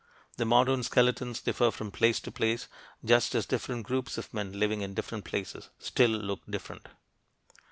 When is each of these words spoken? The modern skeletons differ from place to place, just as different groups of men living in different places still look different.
The 0.37 0.45
modern 0.45 0.81
skeletons 0.81 1.41
differ 1.41 1.69
from 1.69 1.91
place 1.91 2.19
to 2.21 2.31
place, 2.31 2.67
just 3.05 3.35
as 3.35 3.45
different 3.45 3.85
groups 3.85 4.17
of 4.17 4.33
men 4.33 4.53
living 4.59 4.81
in 4.81 4.95
different 4.95 5.25
places 5.25 5.69
still 5.77 6.09
look 6.09 6.39
different. 6.49 6.87